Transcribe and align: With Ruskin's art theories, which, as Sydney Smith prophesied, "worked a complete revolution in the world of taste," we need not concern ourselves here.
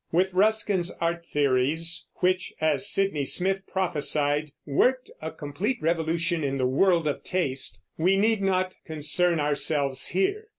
With 0.11 0.33
Ruskin's 0.33 0.89
art 0.99 1.27
theories, 1.27 2.09
which, 2.21 2.53
as 2.59 2.89
Sydney 2.89 3.23
Smith 3.23 3.67
prophesied, 3.67 4.51
"worked 4.65 5.11
a 5.21 5.29
complete 5.29 5.79
revolution 5.79 6.43
in 6.43 6.57
the 6.57 6.65
world 6.65 7.07
of 7.07 7.23
taste," 7.23 7.79
we 7.99 8.17
need 8.17 8.41
not 8.41 8.73
concern 8.83 9.39
ourselves 9.39 10.07
here. 10.07 10.47